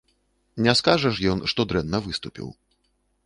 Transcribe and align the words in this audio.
Не 0.67 0.73
скажа 0.79 1.11
ж 1.17 1.27
ён, 1.33 1.43
што 1.53 1.67
дрэнна 1.73 1.97
выступіў. 2.07 2.47